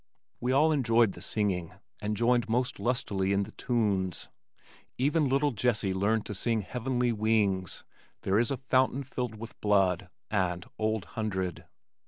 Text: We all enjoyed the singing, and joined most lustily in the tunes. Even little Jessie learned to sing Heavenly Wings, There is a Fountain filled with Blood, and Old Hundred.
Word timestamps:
We 0.39 0.51
all 0.51 0.71
enjoyed 0.71 1.11
the 1.11 1.21
singing, 1.21 1.73
and 1.99 2.17
joined 2.17 2.49
most 2.49 2.79
lustily 2.79 3.33
in 3.33 3.43
the 3.43 3.51
tunes. 3.51 4.29
Even 4.97 5.29
little 5.29 5.51
Jessie 5.51 5.93
learned 5.93 6.25
to 6.25 6.33
sing 6.33 6.61
Heavenly 6.61 7.11
Wings, 7.13 7.83
There 8.23 8.39
is 8.39 8.49
a 8.49 8.57
Fountain 8.57 9.03
filled 9.03 9.35
with 9.35 9.61
Blood, 9.61 10.09
and 10.31 10.65
Old 10.79 11.05
Hundred. 11.05 11.65